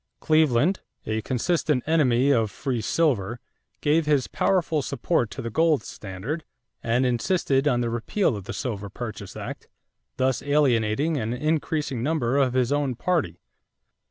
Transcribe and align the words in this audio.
Cleveland, 0.19 0.79
a 1.05 1.21
consistent 1.21 1.83
enemy 1.85 2.31
of 2.31 2.49
free 2.49 2.81
silver, 2.81 3.39
gave 3.81 4.07
his 4.07 4.25
powerful 4.25 4.81
support 4.81 5.29
to 5.29 5.43
the 5.43 5.51
gold 5.51 5.83
standard 5.83 6.43
and 6.81 7.05
insisted 7.05 7.67
on 7.67 7.81
the 7.81 7.89
repeal 7.91 8.35
of 8.35 8.45
the 8.45 8.51
Silver 8.53 8.89
Purchase 8.89 9.35
Act, 9.37 9.67
thus 10.17 10.41
alienating 10.41 11.17
an 11.17 11.33
increasing 11.33 12.01
number 12.01 12.37
of 12.39 12.53
his 12.53 12.71
own 12.71 12.95
party. 12.95 13.41